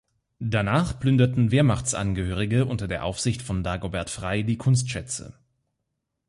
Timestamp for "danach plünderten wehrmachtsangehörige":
0.39-2.65